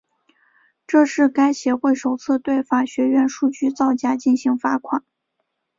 [0.87, 5.05] 这是该协会首次对法学院数据造假进行罚款。